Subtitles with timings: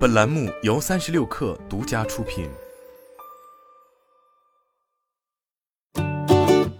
[0.00, 2.48] 本栏目由三十六氪独家出品。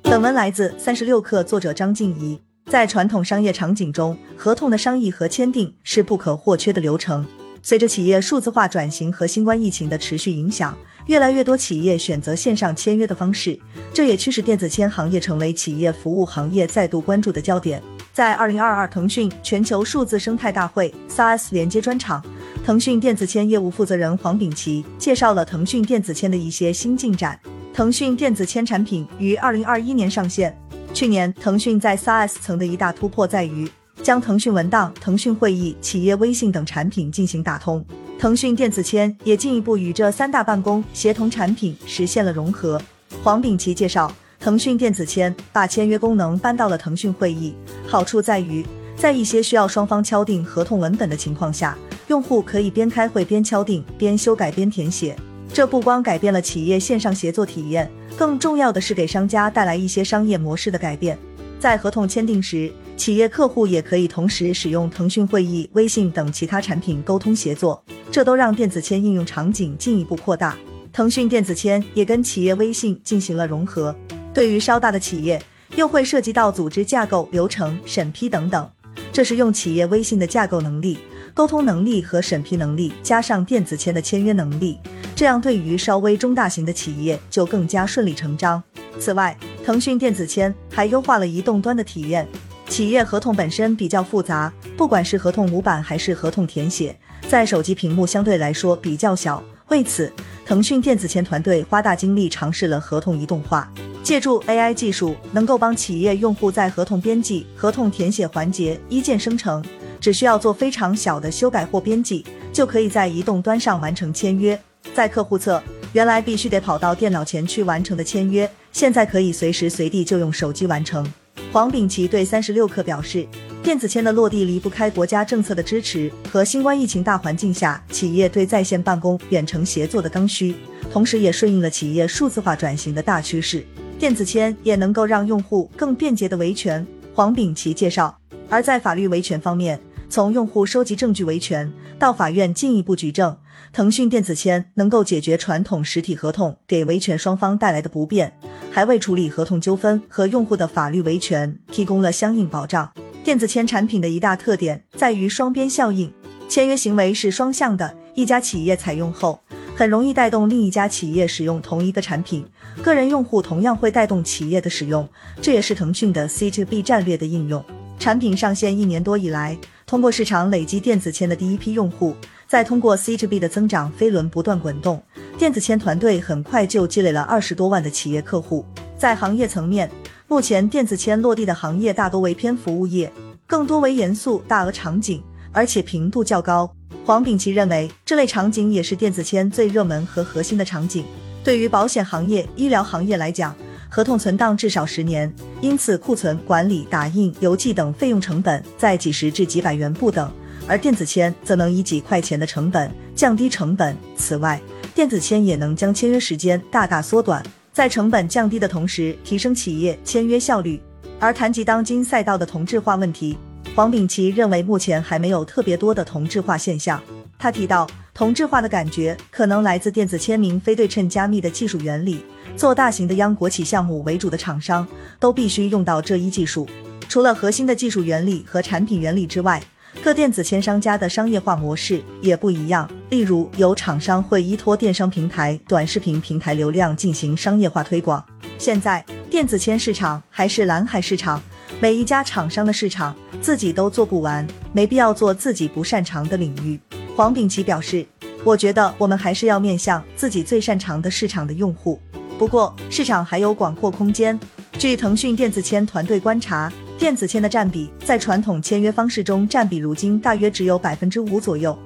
[0.00, 2.40] 本文来自三十六氪，作者张静怡。
[2.70, 7.26] 在传统商业场景中，合同的商议和签订是不可或缺的流程。
[7.62, 10.74] 随着企业数字化转型和新冠疫情的持续影响，
[11.04, 13.60] 越来越多企业选择线上签约的方式，
[13.92, 17.82] 这也驱使电子签行业成为企业服务行业再度关注的焦点。
[18.14, 22.22] 在二零二二腾讯全球数字生态大会 SaaS 连接专场，
[22.64, 27.38] 腾讯电子签业务负责人黄炳奇介绍了腾讯电子签的一些新进展。
[27.74, 30.56] 腾讯电子签产品于二零二一年上线。
[30.94, 33.68] 去年，腾讯在 SaaS 层的一大突破在于。
[34.00, 37.84] 将腾讯文档、腾讯会议、企业微信等产品进行打通，
[38.18, 42.80] 腾讯电子签也进一步与这三大办公协同产品实现了融合。
[43.22, 47.54] 黄炳奇介绍，腾讯电子签把签约功能搬到了腾讯会议，
[47.86, 48.64] 好处在于，
[48.96, 55.16] 在一些需要双方敲定合同文本的情况下，用户可以边开会边敲定、边修改边填写。
[55.52, 61.18] 这不光改变了企业线上协作体验，更重要的是给商家带来一些商业模式的改变。
[61.60, 70.56] 在合同签订时，企业客户也可以同时使用腾讯会议、微信等其他产品沟通协作，这都让电子签应用场景进一步扩大。
[70.92, 73.94] 腾讯电子签也跟企业微信进行了融合，
[74.34, 75.40] 对于稍大的企业，
[75.76, 78.68] 又会涉及到组织架构、流程、审批等等。
[79.12, 80.98] 这是用企业微信的架构能力、
[81.34, 84.78] 沟通能力和审批能力，加上电子签的签约能力，
[85.14, 88.62] 这样对于稍微中大型的企业就更加顺理成章。
[88.98, 92.28] 此外，腾讯电子签还优化了移动端的体验。
[92.68, 99.42] 企业合同本身比较复杂，不管是合同模板还是合同填写，在手机屏幕相对来说比较小。
[99.68, 100.12] 为此，
[100.44, 103.70] 腾讯电子签团队花大精力尝试了合同移动化，
[104.02, 109.64] 借助 AI 技术，能够帮企业用户在合同编辑、合同填写环节一键生成，
[110.02, 114.58] 只需要做非常小的修改或编辑，就可以在移动端上完成签约。
[114.92, 118.50] 在客户侧，原来必须得跑到电脑前去完成的签约。
[118.72, 121.06] 现在可以随时随地就用手机完成。
[121.52, 123.24] 黄炳奇对三十六氪表示，
[123.62, 130.56] 电子签的落地离不开国家政策的支持和新冠疫情大环境下企业对在线办公、远程协作的刚需，
[130.90, 133.64] 同时也顺应了企业数字化转型的大趋势。
[134.00, 136.84] 电子签也能够让用户更便捷的维权。
[137.14, 138.18] 黄炳奇介绍，
[138.48, 139.78] 而在法律维权方面，
[140.12, 143.34] 从用户收集证据维权到法院进一步举证。
[143.72, 148.30] 腾讯电子签能够解决传统实体合同给维权双方带来的不便，
[148.70, 152.92] 还为处理合同纠纷和用户的法律维权提供了相应保障。
[153.24, 156.12] 电子签产品的一大特点在于双边效应，
[156.46, 159.40] 签约行为是双向的，一家企业采用后，
[159.74, 162.44] 很容易带动另一家企业使用同一个产品，
[162.82, 165.08] 个人用户同样会带动企业的使用，
[165.40, 167.64] 这也是腾讯的 C to B 战略的应用。
[167.98, 169.56] 产品上线一年多以来，
[169.92, 172.16] 通过市场累积电子签的第一批用户。
[172.48, 175.02] 再通过 C to B 的增长飞轮不断滚动，
[175.36, 178.64] 电子签团队很快就积累了二十多万的企业客户。
[178.96, 179.90] 在行业层面，
[180.28, 183.12] 目前电子签落地的行业大多为偏服务业，
[183.46, 185.22] 更多为严肃大额场景，
[185.52, 186.74] 而且频度较高。
[187.04, 191.04] 黄炳奇认为，这类场景也是电子签最热门和核心的场景。
[191.44, 193.54] 对于保险行业、医疗行业来讲，
[193.94, 195.30] 合同存档至少十年，
[195.60, 200.32] 因此库存管理、打印、邮寄等费用成本在几十至几百元不等。
[200.66, 203.94] 而电子签则能以几块钱的成本降低成本。
[204.16, 204.58] 此外，
[204.94, 210.80] 电子签也能将签约时间大大缩短，在成本降低的同时提升企业签约效率。
[211.20, 213.36] 而谈及当今赛道的同质化问题，
[213.74, 216.98] 黄炳奇认为目前还没有特别多的同质化现象。
[217.42, 222.24] 他提到，同质化的感觉可能来自电子签名非对称加密的技术原理。
[222.56, 224.86] 做大型的央国企项目为主的厂商
[225.18, 226.68] 都必须用到这一技术。
[227.08, 229.60] 除了核心的技术原理和产品原理之外，
[230.04, 238.24] 各电子签商家的商业化模式也不一样，例如有厂商会依托电商平台、短视频平台流量进行商业化推广。
[238.56, 241.42] 现在电子签市场还是蓝海市场，
[241.80, 246.78] 每一家厂商的市场自己都做不完，没必要做自己不擅长的领域。
[247.14, 248.06] 黄炳琦表示
[248.42, 252.00] ：“我觉得我们还是要面向自己最擅长的市场的用户，
[252.38, 254.38] 不过市场还有广阔空间。”
[254.78, 256.72] 据腾讯电子签团队观察。
[256.98, 261.76] 电子签的占比在传统签约方式中占比如今大约只有百分之五左右。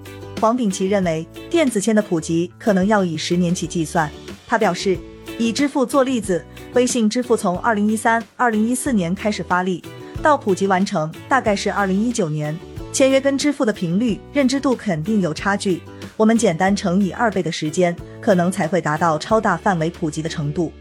[0.43, 4.11] 黄炳琦认为，电子签的普及可能要以十年起计算。
[4.47, 4.99] 他表示，
[5.39, 6.45] 以支付做例子，
[6.75, 9.83] 微信支付从二零一三、二零一四年开始发力，
[10.23, 12.55] 到普及完成大概是二零一九年。
[12.97, 15.83] 签约跟支付的频率、认知度肯定有差距，
[16.17, 20.73] 我们简单乘以二倍的时间，可能才会达到超大范围普及的程度。